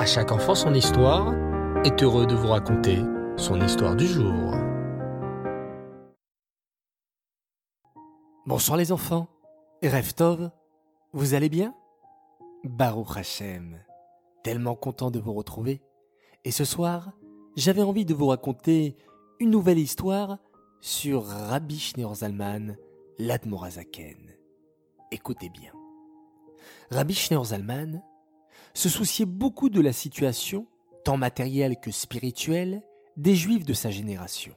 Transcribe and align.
À 0.00 0.06
chaque 0.06 0.32
enfant 0.32 0.54
son 0.54 0.72
histoire 0.72 1.34
est 1.84 2.02
heureux 2.02 2.26
de 2.26 2.34
vous 2.34 2.48
raconter 2.48 3.00
son 3.36 3.60
histoire 3.60 3.94
du 3.94 4.06
jour. 4.06 4.54
Bonsoir 8.46 8.78
les 8.78 8.92
enfants. 8.92 9.28
Reftov, 9.82 10.52
vous 11.12 11.34
allez 11.34 11.50
bien? 11.50 11.74
Baruch 12.64 13.14
Hashem, 13.14 13.76
tellement 14.42 14.74
content 14.74 15.10
de 15.10 15.18
vous 15.18 15.34
retrouver. 15.34 15.82
Et 16.46 16.50
ce 16.50 16.64
soir, 16.64 17.12
j'avais 17.56 17.82
envie 17.82 18.06
de 18.06 18.14
vous 18.14 18.28
raconter 18.28 18.96
une 19.38 19.50
nouvelle 19.50 19.78
histoire 19.78 20.38
sur 20.80 21.26
Rabbi 21.26 21.78
Schneur 21.78 22.14
Zalman, 22.14 22.78
l'Admorazaken. 23.18 24.34
Écoutez 25.12 25.50
bien. 25.50 25.72
Rabbi 26.90 27.12
Schneur 27.12 27.44
Zalman 27.44 28.02
se 28.74 28.88
souciait 28.88 29.26
beaucoup 29.26 29.68
de 29.68 29.80
la 29.80 29.92
situation, 29.92 30.66
tant 31.04 31.16
matérielle 31.16 31.78
que 31.80 31.90
spirituelle, 31.90 32.82
des 33.16 33.34
Juifs 33.34 33.64
de 33.64 33.74
sa 33.74 33.90
génération. 33.90 34.54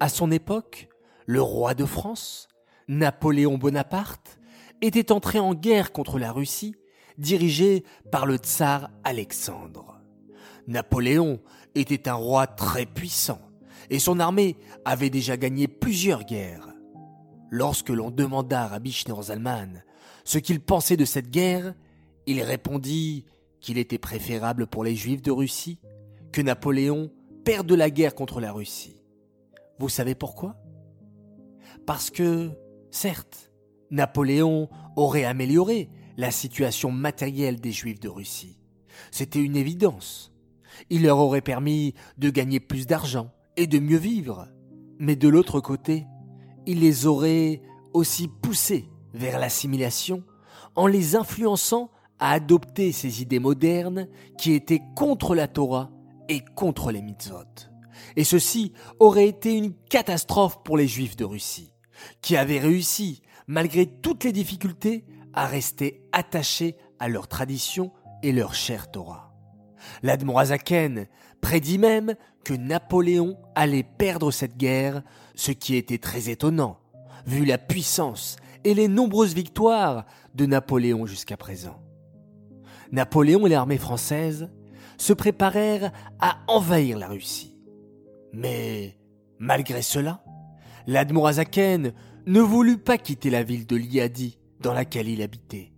À 0.00 0.08
son 0.08 0.30
époque, 0.30 0.88
le 1.26 1.40
roi 1.40 1.74
de 1.74 1.84
France, 1.84 2.48
Napoléon 2.88 3.58
Bonaparte, 3.58 4.38
était 4.82 5.12
entré 5.12 5.38
en 5.38 5.54
guerre 5.54 5.92
contre 5.92 6.18
la 6.18 6.32
Russie, 6.32 6.74
dirigée 7.16 7.84
par 8.10 8.26
le 8.26 8.36
tsar 8.36 8.90
Alexandre. 9.04 10.00
Napoléon 10.66 11.40
était 11.74 12.08
un 12.08 12.14
roi 12.14 12.46
très 12.46 12.86
puissant, 12.86 13.40
et 13.90 13.98
son 13.98 14.20
armée 14.20 14.56
avait 14.84 15.10
déjà 15.10 15.36
gagné 15.36 15.68
plusieurs 15.68 16.24
guerres. 16.24 16.68
Lorsque 17.50 17.90
l'on 17.90 18.10
demanda 18.10 18.62
à 18.62 18.68
Rabbi 18.68 19.04
Zalman 19.22 19.82
ce 20.24 20.38
qu'il 20.38 20.60
pensait 20.60 20.96
de 20.96 21.04
cette 21.04 21.30
guerre, 21.30 21.74
il 22.26 22.42
répondit 22.42 23.24
qu'il 23.60 23.78
était 23.78 23.98
préférable 23.98 24.66
pour 24.66 24.84
les 24.84 24.94
Juifs 24.94 25.22
de 25.22 25.30
Russie 25.30 25.78
que 26.32 26.42
Napoléon 26.42 27.10
perde 27.44 27.72
la 27.72 27.90
guerre 27.90 28.14
contre 28.14 28.40
la 28.40 28.52
Russie. 28.52 29.00
Vous 29.78 29.88
savez 29.88 30.14
pourquoi? 30.14 30.56
Parce 31.86 32.10
que, 32.10 32.50
certes, 32.90 33.52
Napoléon 33.90 34.68
aurait 34.96 35.24
amélioré 35.24 35.90
la 36.16 36.30
situation 36.30 36.90
matérielle 36.90 37.60
des 37.60 37.72
Juifs 37.72 38.00
de 38.00 38.08
Russie. 38.08 38.58
C'était 39.10 39.42
une 39.42 39.56
évidence. 39.56 40.32
Il 40.90 41.02
leur 41.02 41.18
aurait 41.18 41.40
permis 41.40 41.94
de 42.18 42.30
gagner 42.30 42.60
plus 42.60 42.86
d'argent 42.86 43.30
et 43.56 43.66
de 43.66 43.78
mieux 43.78 43.98
vivre. 43.98 44.48
Mais 44.98 45.16
de 45.16 45.28
l'autre 45.28 45.60
côté, 45.60 46.06
il 46.66 46.80
les 46.80 47.06
aurait 47.06 47.62
aussi 47.92 48.28
poussés 48.28 48.88
vers 49.12 49.38
l'assimilation 49.38 50.24
en 50.74 50.86
les 50.86 51.16
influençant 51.16 51.90
à 52.18 52.32
adopter 52.32 52.92
ces 52.92 53.22
idées 53.22 53.38
modernes 53.38 54.08
qui 54.38 54.52
étaient 54.52 54.82
contre 54.96 55.34
la 55.34 55.48
Torah 55.48 55.90
et 56.28 56.40
contre 56.54 56.90
les 56.92 57.02
mitzvot. 57.02 57.44
Et 58.16 58.24
ceci 58.24 58.72
aurait 58.98 59.28
été 59.28 59.56
une 59.56 59.74
catastrophe 59.90 60.62
pour 60.64 60.76
les 60.76 60.88
juifs 60.88 61.16
de 61.16 61.24
Russie, 61.24 61.72
qui 62.22 62.36
avaient 62.36 62.58
réussi, 62.58 63.22
malgré 63.46 63.86
toutes 63.86 64.24
les 64.24 64.32
difficultés, 64.32 65.04
à 65.32 65.46
rester 65.46 66.02
attachés 66.12 66.76
à 66.98 67.08
leur 67.08 67.28
tradition 67.28 67.92
et 68.22 68.32
leur 68.32 68.54
chère 68.54 68.90
Torah. 68.90 69.32
L'Admorazaken 70.02 71.06
prédit 71.40 71.78
même 71.78 72.14
que 72.44 72.54
Napoléon 72.54 73.36
allait 73.54 73.82
perdre 73.82 74.30
cette 74.30 74.56
guerre, 74.56 75.02
ce 75.34 75.50
qui 75.50 75.76
était 75.76 75.98
très 75.98 76.30
étonnant, 76.30 76.78
vu 77.26 77.44
la 77.44 77.58
puissance 77.58 78.36
et 78.64 78.74
les 78.74 78.88
nombreuses 78.88 79.34
victoires 79.34 80.04
de 80.34 80.46
Napoléon 80.46 81.06
jusqu'à 81.06 81.36
présent. 81.36 81.80
Napoléon 82.94 83.44
et 83.46 83.50
l'armée 83.50 83.76
française 83.76 84.50
se 84.98 85.12
préparèrent 85.12 85.90
à 86.20 86.38
envahir 86.46 86.96
la 86.96 87.08
Russie. 87.08 87.58
Mais, 88.32 88.96
malgré 89.40 89.82
cela, 89.82 90.24
l'Admorazaken 90.86 91.92
ne 92.26 92.40
voulut 92.40 92.78
pas 92.78 92.96
quitter 92.96 93.30
la 93.30 93.42
ville 93.42 93.66
de 93.66 93.74
Liadi 93.74 94.38
dans 94.60 94.72
laquelle 94.72 95.08
il 95.08 95.22
habitait, 95.22 95.72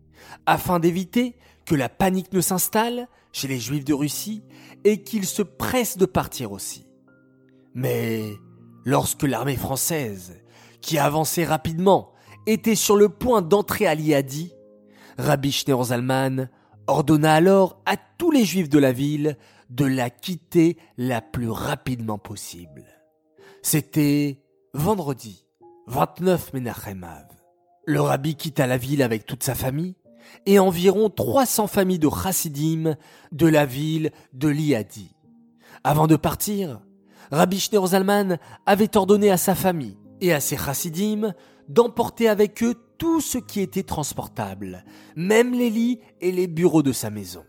afin 0.45 0.79
d'éviter 0.79 1.37
que 1.65 1.75
la 1.75 1.89
panique 1.89 2.35
ne 2.35 2.43
s'installe 2.43 3.09
chez 3.33 3.49
les 3.49 3.59
Juifs 3.59 3.87
de 3.87 3.95
Russie 3.95 4.45
et 4.85 5.03
qu'ils 5.03 5.27
se 5.27 5.43
pressent 5.43 5.97
de 5.97 6.07
partir 6.07 6.53
aussi. 6.53 6.87
Mais 7.75 8.25
lorsque 8.85 9.23
l'armée 9.23 9.57
française, 9.57 10.37
qui 10.83 10.99
avançait 10.99 11.45
rapidement, 11.47 12.13
était 12.47 12.75
sur 12.75 12.95
le 12.95 13.09
point 13.09 13.41
d'entrer 13.41 13.87
à 13.87 13.95
Liadi, 13.95 14.53
Rabbi 15.17 15.65
Zalman 15.83 16.51
ordonna 16.87 17.35
alors 17.35 17.81
à 17.87 17.97
tous 17.97 18.31
les 18.31 18.45
Juifs 18.45 18.69
de 18.69 18.79
la 18.79 18.93
ville 18.93 19.37
de 19.71 19.85
la 19.85 20.11
quitter 20.11 20.77
la 20.97 21.21
plus 21.21 21.51
rapidement 21.51 22.19
possible. 22.19 22.85
C'était 23.63 24.43
vendredi 24.75 25.47
29 25.89 26.53
Menachem 26.55 27.07
Le 27.85 28.01
rabbi 28.01 28.37
quitta 28.37 28.67
la 28.67 28.77
ville 28.77 29.03
avec 29.03 29.27
toute 29.27 29.43
sa 29.43 29.55
famille 29.55 29.97
et 30.45 30.59
environ 30.59 31.11
300 31.11 31.67
familles 31.67 31.99
de 31.99 32.09
chassidim 32.09 32.97
de 33.33 33.47
la 33.47 33.67
ville 33.67 34.11
de 34.33 34.49
Liadi. 34.49 35.15
Avant 35.85 36.07
de 36.07 36.17
partir, 36.17 36.81
Rabbi 37.31 37.61
Schneur 37.61 37.89
Zalman 37.89 38.39
avait 38.67 38.97
ordonné 38.97 39.31
à 39.31 39.37
sa 39.37 39.55
famille 39.55 39.99
et 40.21 40.33
à 40.33 40.41
ses 40.41 40.57
chassidim 40.57 41.33
d'emporter 41.69 42.29
avec 42.29 42.63
eux 42.63 42.75
tout 42.99 43.21
ce 43.21 43.39
qui 43.39 43.61
était 43.61 43.83
transportable, 43.83 44.85
même 45.15 45.53
les 45.53 45.71
lits 45.71 46.01
et 46.21 46.33
les 46.33 46.47
bureaux 46.47 46.83
de 46.83 46.93
sa 46.93 47.11
maison. 47.11 47.45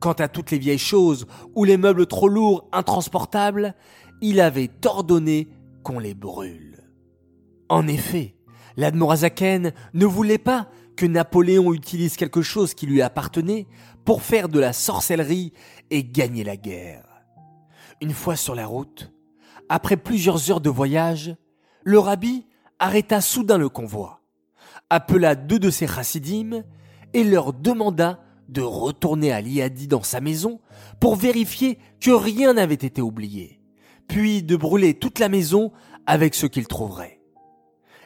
Quant 0.00 0.12
à 0.12 0.28
toutes 0.28 0.50
les 0.50 0.58
vieilles 0.58 0.78
choses 0.78 1.26
ou 1.54 1.64
les 1.64 1.76
meubles 1.76 2.06
trop 2.06 2.28
lourds, 2.28 2.68
intransportables, 2.72 3.74
il 4.20 4.40
avait 4.40 4.70
ordonné 4.84 5.48
qu'on 5.82 5.98
les 5.98 6.14
brûle. 6.14 6.88
En 7.68 7.86
effet, 7.86 8.34
l'Admorazaken 8.76 9.72
ne 9.94 10.06
voulait 10.06 10.38
pas 10.38 10.68
que 10.96 11.06
Napoléon 11.06 11.72
utilise 11.72 12.16
quelque 12.16 12.42
chose 12.42 12.74
qui 12.74 12.86
lui 12.86 13.02
appartenait 13.02 13.66
pour 14.04 14.22
faire 14.22 14.48
de 14.48 14.60
la 14.60 14.72
sorcellerie 14.72 15.52
et 15.90 16.04
gagner 16.04 16.44
la 16.44 16.56
guerre. 16.56 17.04
Une 18.00 18.12
fois 18.12 18.36
sur 18.36 18.54
la 18.54 18.66
route, 18.66 19.12
après 19.68 19.96
plusieurs 19.96 20.50
heures 20.50 20.60
de 20.60 20.70
voyage, 20.70 21.36
le 21.84 21.98
rabbi 21.98 22.46
arrêta 22.78 23.20
soudain 23.20 23.58
le 23.58 23.68
convoi, 23.68 24.21
appela 24.92 25.34
deux 25.34 25.58
de 25.58 25.70
ses 25.70 25.86
chassidim 25.86 26.64
et 27.14 27.24
leur 27.24 27.54
demanda 27.54 28.20
de 28.50 28.60
retourner 28.60 29.32
à 29.32 29.40
Liadi 29.40 29.88
dans 29.88 30.02
sa 30.02 30.20
maison 30.20 30.60
pour 31.00 31.16
vérifier 31.16 31.78
que 31.98 32.10
rien 32.10 32.52
n'avait 32.52 32.74
été 32.74 33.00
oublié, 33.00 33.62
puis 34.06 34.42
de 34.42 34.54
brûler 34.54 34.92
toute 34.92 35.18
la 35.18 35.30
maison 35.30 35.72
avec 36.04 36.34
ce 36.34 36.44
qu'ils 36.44 36.68
trouveraient. 36.68 37.22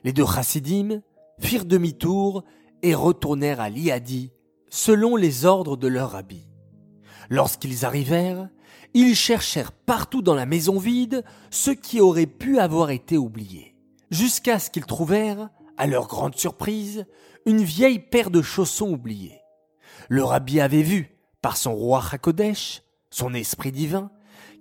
Les 0.04 0.12
deux 0.12 0.26
chassidim 0.26 1.00
firent 1.40 1.64
demi-tour 1.64 2.44
et 2.82 2.94
retournèrent 2.94 3.60
à 3.60 3.68
Liadi 3.68 4.30
selon 4.70 5.16
les 5.16 5.44
ordres 5.44 5.76
de 5.76 5.88
leur 5.88 6.12
rabbi. 6.12 6.46
Lorsqu'ils 7.30 7.84
arrivèrent, 7.84 8.48
ils 8.94 9.16
cherchèrent 9.16 9.72
partout 9.72 10.22
dans 10.22 10.36
la 10.36 10.46
maison 10.46 10.78
vide 10.78 11.24
ce 11.50 11.72
qui 11.72 12.00
aurait 12.00 12.26
pu 12.26 12.60
avoir 12.60 12.90
été 12.90 13.18
oublié, 13.18 13.74
jusqu'à 14.12 14.60
ce 14.60 14.70
qu'ils 14.70 14.86
trouvèrent, 14.86 15.50
à 15.76 15.86
leur 15.86 16.06
grande 16.06 16.36
surprise, 16.36 17.06
une 17.44 17.62
vieille 17.62 17.98
paire 17.98 18.30
de 18.30 18.42
chaussons 18.42 18.90
oubliés. 18.90 19.40
Le 20.08 20.24
rabbi 20.24 20.60
avait 20.60 20.82
vu, 20.82 21.16
par 21.42 21.56
son 21.56 21.74
roi 21.74 22.02
Hakodesh, 22.12 22.82
son 23.10 23.34
esprit 23.34 23.72
divin, 23.72 24.10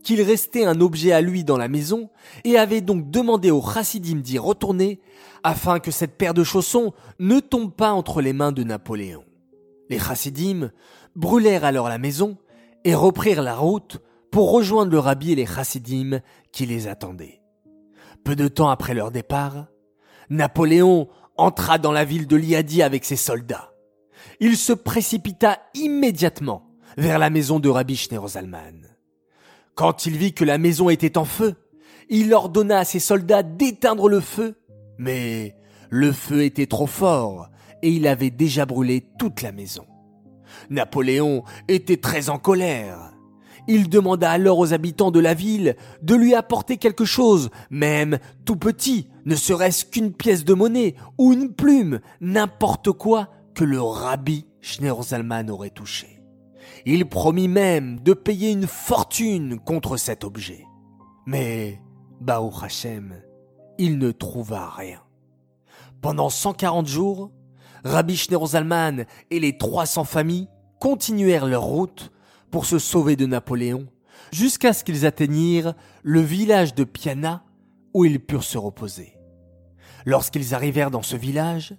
qu'il 0.03 0.21
restait 0.21 0.65
un 0.65 0.81
objet 0.81 1.11
à 1.11 1.21
lui 1.21 1.43
dans 1.43 1.57
la 1.57 1.67
maison 1.67 2.09
et 2.43 2.57
avait 2.57 2.81
donc 2.81 3.09
demandé 3.09 3.49
au 3.49 3.61
chassidim 3.61 4.17
d'y 4.17 4.37
retourner 4.37 5.01
afin 5.43 5.79
que 5.79 5.91
cette 5.91 6.17
paire 6.17 6.35
de 6.35 6.43
chaussons 6.43 6.93
ne 7.19 7.39
tombe 7.39 7.73
pas 7.73 7.91
entre 7.91 8.21
les 8.21 8.33
mains 8.33 8.51
de 8.51 8.63
Napoléon. 8.63 9.23
Les 9.89 9.99
chassidim 9.99 10.71
brûlèrent 11.15 11.65
alors 11.65 11.89
la 11.89 11.97
maison 11.97 12.37
et 12.83 12.93
reprirent 12.93 13.41
la 13.41 13.55
route 13.55 13.99
pour 14.31 14.51
rejoindre 14.51 14.91
le 14.91 14.99
rabbi 14.99 15.31
et 15.31 15.35
les 15.35 15.45
chassidim 15.45 16.19
qui 16.51 16.65
les 16.65 16.87
attendaient. 16.87 17.41
Peu 18.23 18.35
de 18.35 18.47
temps 18.47 18.69
après 18.69 18.93
leur 18.93 19.11
départ, 19.11 19.67
Napoléon 20.29 21.07
entra 21.37 21.77
dans 21.77 21.91
la 21.91 22.05
ville 22.05 22.27
de 22.27 22.35
Liadi 22.35 22.81
avec 22.81 23.05
ses 23.05 23.15
soldats. 23.15 23.71
Il 24.39 24.57
se 24.57 24.73
précipita 24.73 25.59
immédiatement 25.73 26.69
vers 26.97 27.19
la 27.19 27.29
maison 27.29 27.59
de 27.59 27.69
Rabbi 27.69 27.95
Zalman. 28.27 28.87
Quand 29.75 30.05
il 30.05 30.17
vit 30.17 30.33
que 30.33 30.45
la 30.45 30.57
maison 30.57 30.89
était 30.89 31.17
en 31.17 31.25
feu, 31.25 31.55
il 32.09 32.33
ordonna 32.33 32.79
à 32.79 32.85
ses 32.85 32.99
soldats 32.99 33.43
d'éteindre 33.43 34.07
le 34.07 34.19
feu, 34.19 34.55
mais 34.97 35.55
le 35.89 36.11
feu 36.11 36.43
était 36.43 36.67
trop 36.67 36.87
fort 36.87 37.49
et 37.81 37.89
il 37.89 38.07
avait 38.07 38.29
déjà 38.29 38.65
brûlé 38.65 39.05
toute 39.19 39.41
la 39.41 39.51
maison. 39.51 39.85
Napoléon 40.69 41.43
était 41.67 41.97
très 41.97 42.29
en 42.29 42.37
colère. 42.37 43.14
Il 43.67 43.89
demanda 43.89 44.29
alors 44.29 44.59
aux 44.59 44.73
habitants 44.73 45.11
de 45.11 45.19
la 45.19 45.33
ville 45.33 45.75
de 46.01 46.15
lui 46.15 46.35
apporter 46.35 46.77
quelque 46.77 47.05
chose, 47.05 47.49
même 47.69 48.19
tout 48.45 48.55
petit, 48.55 49.09
ne 49.25 49.35
serait-ce 49.35 49.85
qu'une 49.85 50.13
pièce 50.13 50.45
de 50.45 50.53
monnaie 50.53 50.95
ou 51.17 51.33
une 51.33 51.53
plume, 51.53 51.99
n'importe 52.21 52.91
quoi 52.91 53.29
que 53.55 53.63
le 53.63 53.81
rabbi 53.81 54.45
Schneerzalman 54.61 55.49
aurait 55.49 55.69
touché. 55.69 56.21
Il 56.85 57.07
promit 57.07 57.47
même 57.47 57.99
de 58.01 58.13
payer 58.13 58.51
une 58.51 58.67
fortune 58.67 59.59
contre 59.59 59.97
cet 59.97 60.23
objet. 60.23 60.65
Mais, 61.25 61.81
Baruch 62.21 62.63
Hashem, 62.63 63.15
il 63.77 63.97
ne 63.97 64.11
trouva 64.11 64.69
rien. 64.69 65.01
Pendant 66.01 66.29
140 66.29 66.87
jours, 66.87 67.31
Rabbi 67.83 68.15
Schneur 68.15 68.45
Zalman 68.47 69.05
et 69.31 69.39
les 69.39 69.57
300 69.57 70.03
familles 70.03 70.47
continuèrent 70.79 71.47
leur 71.47 71.63
route 71.63 72.11
pour 72.51 72.65
se 72.65 72.79
sauver 72.79 73.15
de 73.15 73.25
Napoléon 73.25 73.87
jusqu'à 74.31 74.73
ce 74.73 74.83
qu'ils 74.83 75.05
atteignirent 75.05 75.73
le 76.03 76.21
village 76.21 76.75
de 76.75 76.83
Piana 76.83 77.43
où 77.93 78.05
ils 78.05 78.19
purent 78.19 78.43
se 78.43 78.57
reposer. 78.57 79.13
Lorsqu'ils 80.05 80.53
arrivèrent 80.53 80.91
dans 80.91 81.01
ce 81.01 81.15
village, 81.15 81.75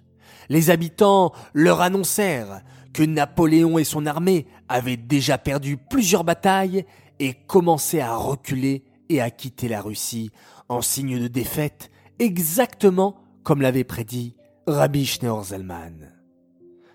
les 0.49 0.69
habitants 0.69 1.33
leur 1.53 1.81
annoncèrent 1.81 2.61
que 2.93 3.03
Napoléon 3.03 3.77
et 3.77 3.83
son 3.83 4.05
armée 4.05 4.47
avaient 4.69 4.97
déjà 4.97 5.37
perdu 5.37 5.77
plusieurs 5.77 6.23
batailles 6.23 6.85
et 7.19 7.33
commençaient 7.33 8.01
à 8.01 8.15
reculer 8.15 8.83
et 9.09 9.21
à 9.21 9.29
quitter 9.29 9.67
la 9.67 9.81
Russie 9.81 10.31
en 10.69 10.81
signe 10.81 11.19
de 11.19 11.27
défaite, 11.27 11.89
exactement 12.19 13.15
comme 13.43 13.61
l'avait 13.61 13.83
prédit 13.83 14.35
Rabbi 14.65 15.05
Schneur 15.05 15.43
Zalman. 15.43 16.11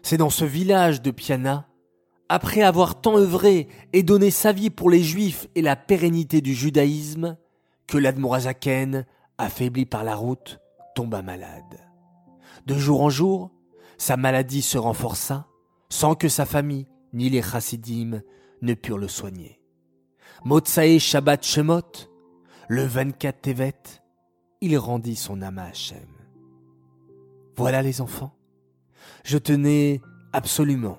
C'est 0.02 0.16
dans 0.16 0.30
ce 0.30 0.44
village 0.44 1.00
de 1.00 1.10
Piana, 1.10 1.68
après 2.32 2.62
avoir 2.62 2.98
tant 2.98 3.18
œuvré 3.18 3.68
et 3.92 4.02
donné 4.02 4.30
sa 4.30 4.52
vie 4.52 4.70
pour 4.70 4.88
les 4.88 5.02
Juifs 5.02 5.48
et 5.54 5.60
la 5.60 5.76
pérennité 5.76 6.40
du 6.40 6.54
judaïsme, 6.54 7.36
que 7.86 7.98
l'Admorazaken, 7.98 9.04
affaibli 9.36 9.84
par 9.84 10.02
la 10.02 10.16
route, 10.16 10.58
tomba 10.94 11.20
malade. 11.20 11.78
De 12.64 12.78
jour 12.78 13.02
en 13.02 13.10
jour, 13.10 13.50
sa 13.98 14.16
maladie 14.16 14.62
se 14.62 14.78
renforça, 14.78 15.46
sans 15.90 16.14
que 16.14 16.30
sa 16.30 16.46
famille 16.46 16.86
ni 17.12 17.28
les 17.28 17.42
chassidim 17.42 18.22
ne 18.62 18.72
purent 18.72 18.96
le 18.96 19.08
soigner. 19.08 19.60
Motsae 20.42 20.98
Shabbat 20.98 21.44
Shemot, 21.44 22.08
le 22.66 22.86
24 22.86 23.42
Tevet, 23.42 23.82
il 24.62 24.78
rendit 24.78 25.16
son 25.16 25.42
âme 25.42 25.58
à 25.58 25.64
Hachem. 25.64 26.08
Voilà 27.58 27.82
les 27.82 28.00
enfants. 28.00 28.34
Je 29.22 29.36
tenais 29.36 30.00
absolument 30.32 30.96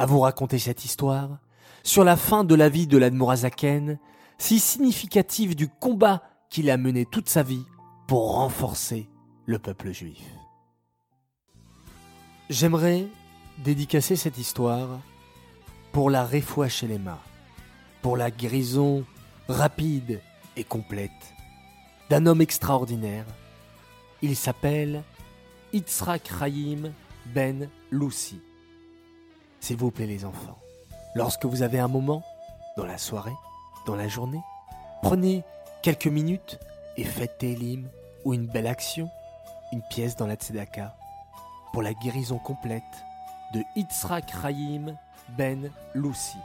à 0.00 0.06
vous 0.06 0.20
raconter 0.20 0.58
cette 0.58 0.86
histoire 0.86 1.28
sur 1.82 2.04
la 2.04 2.16
fin 2.16 2.42
de 2.42 2.54
la 2.54 2.70
vie 2.70 2.86
de 2.86 2.96
l'Admorazaken, 2.96 3.98
si 4.38 4.58
significative 4.58 5.54
du 5.54 5.68
combat 5.68 6.22
qu'il 6.48 6.70
a 6.70 6.78
mené 6.78 7.04
toute 7.04 7.28
sa 7.28 7.42
vie 7.42 7.66
pour 8.08 8.32
renforcer 8.36 9.10
le 9.44 9.58
peuple 9.58 9.92
juif. 9.92 10.24
J'aimerais 12.48 13.08
dédicacer 13.58 14.16
cette 14.16 14.38
histoire 14.38 14.88
pour 15.92 16.08
la 16.08 16.24
réfoua 16.24 16.70
chez 16.70 16.86
les 16.86 16.98
mains, 16.98 17.20
pour 18.00 18.16
la 18.16 18.30
guérison 18.30 19.04
rapide 19.48 20.22
et 20.56 20.64
complète 20.64 21.10
d'un 22.08 22.24
homme 22.24 22.40
extraordinaire. 22.40 23.26
Il 24.22 24.34
s'appelle 24.34 25.02
Yitzhak 25.74 26.32
Chaim 26.38 26.90
Ben 27.26 27.68
Lucy. 27.90 28.40
S'il 29.60 29.76
vous 29.76 29.90
plaît 29.90 30.06
les 30.06 30.24
enfants, 30.24 30.56
lorsque 31.14 31.44
vous 31.44 31.62
avez 31.62 31.78
un 31.78 31.88
moment, 31.88 32.22
dans 32.76 32.86
la 32.86 32.98
soirée, 32.98 33.36
dans 33.86 33.94
la 33.94 34.08
journée, 34.08 34.40
prenez 35.02 35.44
quelques 35.82 36.06
minutes 36.06 36.58
et 36.96 37.04
faites 37.04 37.38
Télim 37.38 37.88
ou 38.24 38.34
une 38.34 38.46
belle 38.46 38.66
action, 38.66 39.08
une 39.72 39.82
pièce 39.90 40.16
dans 40.16 40.26
la 40.26 40.34
Tzedaka, 40.34 40.96
pour 41.72 41.82
la 41.82 41.92
guérison 41.94 42.38
complète 42.38 42.82
de 43.54 43.62
Yitzhak 43.76 44.32
Chaim 44.42 44.96
Ben 45.36 45.70
Lucy. 45.94 46.38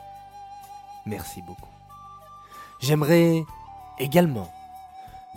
Merci 1.06 1.42
beaucoup. 1.42 1.70
J'aimerais 2.82 3.44
également 3.98 4.52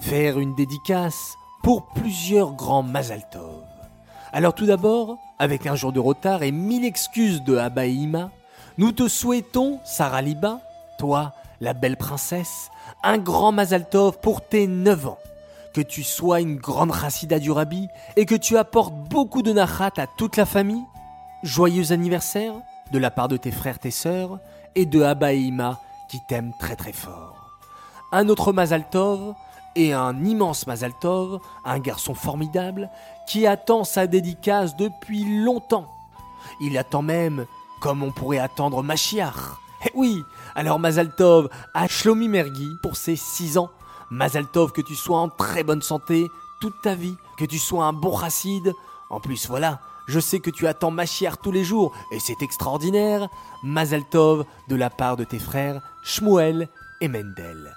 faire 0.00 0.38
une 0.38 0.54
dédicace 0.54 1.34
pour 1.62 1.86
plusieurs 1.86 2.52
grands 2.52 2.82
Mazaltov. 2.82 3.64
Alors 4.32 4.54
tout 4.54 4.66
d'abord, 4.66 5.16
avec 5.38 5.66
un 5.66 5.74
jour 5.74 5.92
de 5.92 6.00
retard 6.00 6.42
et 6.42 6.52
mille 6.52 6.84
excuses 6.84 7.42
de 7.42 7.56
Abba 7.56 7.84
nous 8.76 8.92
te 8.92 9.08
souhaitons, 9.08 9.80
Sarah 9.84 10.22
Liba, 10.22 10.60
toi, 10.98 11.32
la 11.60 11.72
belle 11.72 11.96
princesse, 11.96 12.70
un 13.02 13.18
grand 13.18 13.50
Mazaltov 13.50 14.18
pour 14.20 14.46
tes 14.46 14.66
9 14.68 15.06
ans. 15.08 15.18
Que 15.74 15.80
tu 15.80 16.04
sois 16.04 16.40
une 16.40 16.56
grande 16.56 16.94
Chassida 16.94 17.40
du 17.40 17.50
Rabbi 17.50 17.88
et 18.16 18.24
que 18.24 18.34
tu 18.34 18.56
apportes 18.56 18.94
beaucoup 18.94 19.42
de 19.42 19.52
nachat 19.52 19.90
à 19.96 20.06
toute 20.06 20.36
la 20.36 20.46
famille. 20.46 20.84
Joyeux 21.42 21.92
anniversaire 21.92 22.54
de 22.92 22.98
la 22.98 23.10
part 23.10 23.28
de 23.28 23.36
tes 23.36 23.50
frères, 23.50 23.78
tes 23.78 23.90
sœurs 23.90 24.38
et 24.74 24.86
de 24.86 25.02
Abba 25.02 25.32
qui 26.08 26.20
t'aiment 26.28 26.54
très 26.58 26.76
très 26.76 26.92
fort. 26.92 27.58
Un 28.12 28.28
autre 28.28 28.52
Mazaltov 28.52 29.34
et 29.76 29.92
un 29.92 30.24
immense 30.24 30.66
Mazaltov, 30.66 31.40
un 31.64 31.78
garçon 31.78 32.14
formidable, 32.14 32.90
qui 33.28 33.46
attend 33.46 33.84
sa 33.84 34.06
dédicace 34.06 34.76
depuis 34.76 35.42
longtemps. 35.42 35.86
Il 36.60 36.76
attend 36.78 37.02
même, 37.02 37.46
comme 37.80 38.02
on 38.02 38.10
pourrait 38.10 38.38
attendre 38.38 38.82
Machiar. 38.82 39.60
Eh 39.86 39.90
oui, 39.94 40.24
alors 40.54 40.78
Mazaltov 40.78 41.48
à 41.74 41.86
Shlomi 41.86 42.28
Mergui 42.28 42.70
pour 42.82 42.96
ses 42.96 43.16
6 43.16 43.58
ans. 43.58 43.70
Mazaltov 44.10 44.72
que 44.72 44.80
tu 44.80 44.94
sois 44.94 45.18
en 45.18 45.28
très 45.28 45.62
bonne 45.62 45.82
santé 45.82 46.26
toute 46.60 46.80
ta 46.82 46.94
vie, 46.94 47.16
que 47.36 47.44
tu 47.44 47.58
sois 47.58 47.84
un 47.84 47.92
bon 47.92 48.18
chassid. 48.18 48.72
En 49.10 49.20
plus, 49.20 49.46
voilà, 49.46 49.80
je 50.08 50.18
sais 50.18 50.40
que 50.40 50.50
tu 50.50 50.66
attends 50.66 50.90
Machiar 50.90 51.38
tous 51.38 51.52
les 51.52 51.64
jours 51.64 51.92
et 52.10 52.18
c'est 52.18 52.42
extraordinaire. 52.42 53.28
Mazaltov 53.62 54.44
de 54.68 54.76
la 54.76 54.90
part 54.90 55.16
de 55.16 55.24
tes 55.24 55.38
frères 55.38 55.80
Shmuel 56.02 56.68
et 57.00 57.08
Mendel 57.08 57.76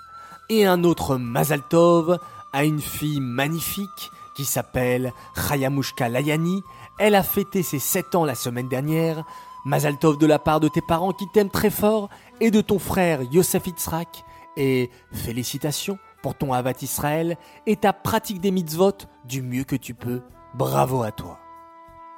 et 0.52 0.66
un 0.66 0.84
autre 0.84 1.16
Mazaltov 1.16 2.20
a 2.52 2.66
une 2.66 2.82
fille 2.82 3.22
magnifique 3.22 4.12
qui 4.36 4.44
s'appelle 4.44 5.14
Chayamushka 5.34 6.10
Layani. 6.10 6.62
Elle 7.00 7.16
a 7.16 7.24
fêté 7.24 7.64
ses 7.64 7.80
7 7.80 8.16
ans 8.16 8.26
la 8.26 8.36
semaine 8.36 8.68
dernière. 8.68 9.24
Mazaltov 9.64 10.18
de 10.18 10.26
la 10.26 10.40
part 10.40 10.60
de 10.60 10.68
tes 10.68 10.82
parents 10.82 11.14
qui 11.14 11.26
t'aiment 11.30 11.50
très 11.50 11.70
fort 11.70 12.10
et 12.42 12.52
de 12.52 12.60
ton 12.60 12.80
frère 12.80 13.22
Yosef 13.32 13.66
Itzrak. 13.66 14.26
Et 14.58 14.90
félicitations 15.14 15.98
pour 16.22 16.36
ton 16.36 16.52
Havat 16.52 16.74
Israël 16.82 17.38
et 17.66 17.78
ta 17.78 17.94
pratique 17.94 18.42
des 18.42 18.52
mitzvot 18.52 18.98
du 19.24 19.42
mieux 19.42 19.64
que 19.64 19.78
tu 19.78 19.94
peux. 19.94 20.22
Bravo 20.54 21.02
à 21.04 21.14
toi. 21.14 21.40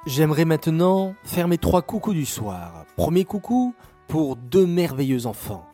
J'aimerais 0.06 0.44
maintenant 0.44 1.14
faire 1.22 1.46
mes 1.46 1.58
trois 1.58 1.82
coucous 1.82 2.14
du 2.14 2.26
soir. 2.26 2.84
Premier 2.96 3.24
coucou 3.24 3.76
pour 4.08 4.34
deux 4.34 4.66
merveilleux 4.66 5.26
enfants. 5.26 5.64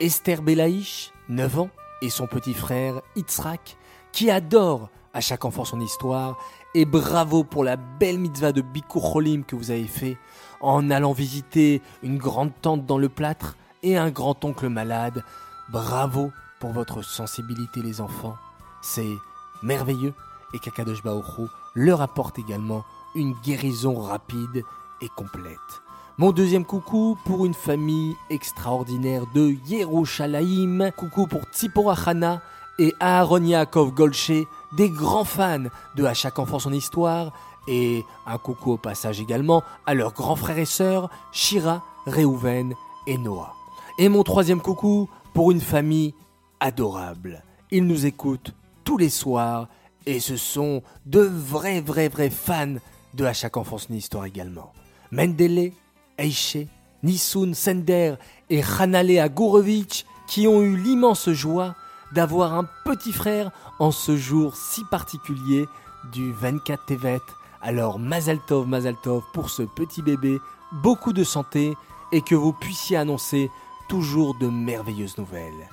Esther 0.00 0.40
Belaïch, 0.40 1.12
9 1.28 1.58
ans, 1.58 1.70
et 2.02 2.10
son 2.10 2.26
petit 2.26 2.54
frère 2.54 3.00
Itzrak, 3.16 3.76
qui 4.12 4.30
adore 4.30 4.88
à 5.12 5.20
chaque 5.20 5.44
enfant 5.44 5.64
son 5.64 5.80
histoire, 5.80 6.36
et 6.74 6.84
bravo 6.84 7.42
pour 7.42 7.64
la 7.64 7.76
belle 7.76 8.18
mitzvah 8.18 8.52
de 8.52 8.60
Bikur 8.60 9.02
Cholim 9.02 9.44
que 9.44 9.56
vous 9.56 9.70
avez 9.70 9.86
fait 9.86 10.18
en 10.60 10.90
allant 10.90 11.12
visiter 11.12 11.80
une 12.02 12.18
grande 12.18 12.52
tante 12.60 12.84
dans 12.84 12.98
le 12.98 13.08
plâtre 13.08 13.56
et 13.82 13.96
un 13.96 14.10
grand-oncle 14.10 14.68
malade. 14.68 15.24
Bravo 15.70 16.32
pour 16.60 16.72
votre 16.72 17.02
sensibilité 17.02 17.80
les 17.80 18.00
enfants. 18.00 18.36
C'est 18.82 19.14
merveilleux 19.62 20.14
et 20.54 20.58
Kakadosh 20.58 21.02
Baoru 21.02 21.46
leur 21.74 22.02
apporte 22.02 22.38
également 22.38 22.84
une 23.14 23.34
guérison 23.42 23.94
rapide 23.94 24.62
et 25.00 25.08
complète. 25.16 25.85
Mon 26.18 26.32
deuxième 26.32 26.64
coucou 26.64 27.18
pour 27.26 27.44
une 27.44 27.52
famille 27.52 28.16
extraordinaire 28.30 29.24
de 29.34 29.54
Yerushalayim. 29.68 30.90
Coucou 30.96 31.26
pour 31.26 31.42
Tzipora 31.52 31.94
Hana 32.06 32.40
et 32.78 32.94
Aaron 33.00 33.44
Yaakov 33.44 33.92
Golche, 33.92 34.32
des 34.78 34.88
grands 34.88 35.24
fans 35.24 35.64
de 35.94 36.04
À 36.04 36.14
chaque 36.14 36.38
enfant 36.38 36.58
son 36.58 36.72
histoire. 36.72 37.34
Et 37.68 38.02
un 38.24 38.38
coucou 38.38 38.72
au 38.72 38.76
passage 38.78 39.20
également 39.20 39.62
à 39.84 39.92
leurs 39.92 40.14
grands 40.14 40.36
frères 40.36 40.56
et 40.56 40.64
sœurs, 40.64 41.10
Shira, 41.32 41.84
Reuven 42.06 42.72
et 43.06 43.18
Noah. 43.18 43.52
Et 43.98 44.08
mon 44.08 44.22
troisième 44.22 44.62
coucou 44.62 45.10
pour 45.34 45.50
une 45.50 45.60
famille 45.60 46.14
adorable. 46.60 47.44
Ils 47.70 47.86
nous 47.86 48.06
écoutent 48.06 48.54
tous 48.84 48.96
les 48.96 49.10
soirs 49.10 49.68
et 50.06 50.20
ce 50.20 50.38
sont 50.38 50.82
de 51.04 51.20
vrais, 51.20 51.82
vrais, 51.82 52.08
vrais 52.08 52.30
fans 52.30 52.76
de 53.12 53.24
À 53.26 53.34
chaque 53.34 53.58
enfant 53.58 53.76
son 53.76 53.92
histoire 53.92 54.24
également. 54.24 54.72
Mendele, 55.10 55.72
Eiche, 56.18 56.66
Nisun 57.02 57.54
Sender 57.54 58.14
et 58.50 58.62
Hanale 58.62 59.18
Agourovitch 59.18 60.04
qui 60.26 60.48
ont 60.48 60.62
eu 60.62 60.76
l'immense 60.76 61.30
joie 61.30 61.74
d'avoir 62.12 62.54
un 62.54 62.68
petit 62.84 63.12
frère 63.12 63.50
en 63.78 63.90
ce 63.90 64.16
jour 64.16 64.56
si 64.56 64.84
particulier 64.84 65.66
du 66.12 66.32
24 66.32 66.86
Tevet. 66.86 67.20
Alors 67.62 67.98
Mazaltov, 67.98 68.66
Mazaltov 68.66 69.24
pour 69.32 69.50
ce 69.50 69.62
petit 69.62 70.02
bébé, 70.02 70.38
beaucoup 70.72 71.12
de 71.12 71.24
santé 71.24 71.74
et 72.12 72.22
que 72.22 72.34
vous 72.34 72.52
puissiez 72.52 72.96
annoncer 72.96 73.50
toujours 73.88 74.36
de 74.38 74.48
merveilleuses 74.48 75.18
nouvelles. 75.18 75.68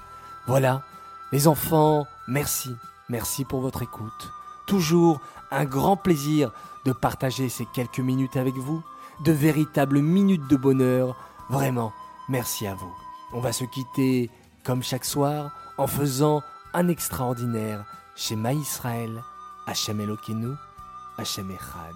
Voilà, 0.48 0.84
les 1.32 1.48
enfants, 1.48 2.06
merci, 2.28 2.70
merci 3.10 3.46
pour 3.46 3.62
votre 3.62 3.82
écoute. 3.82 4.32
Toujours 4.68 5.20
un 5.52 5.66
grand 5.66 5.98
plaisir 5.98 6.52
de 6.86 6.92
partager 6.92 7.50
ces 7.50 7.66
quelques 7.74 8.00
minutes 8.00 8.38
avec 8.38 8.56
vous 8.56 8.84
de 9.24 9.32
véritables 9.32 10.00
minutes 10.00 10.48
de 10.50 10.58
bonheur. 10.58 11.16
Vraiment, 11.50 11.94
merci 12.30 12.68
à 12.68 12.76
vous. 12.76 12.94
On 13.32 13.40
va 13.40 13.54
se 13.54 13.64
quitter, 13.64 14.30
comme 14.64 14.84
chaque 14.84 15.06
soir, 15.06 15.52
en 15.78 15.88
faisant 15.88 16.42
un 16.74 16.88
extraordinaire 16.88 17.86
Shema 18.16 18.54
Israël, 18.54 19.24
Hachem 19.66 20.02
Elokeinu, 20.02 20.54
Hachem 21.18 21.50
Echad. 21.52 21.96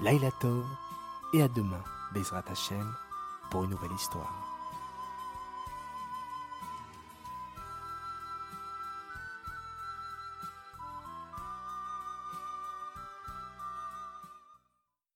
Laila 0.00 0.30
Tov, 0.40 0.64
et 1.34 1.42
à 1.42 1.48
demain, 1.48 1.82
Bezrat 2.14 2.44
Hachem, 2.50 2.94
pour 3.50 3.64
une 3.64 3.70
nouvelle 3.70 3.92
histoire. 3.92 4.49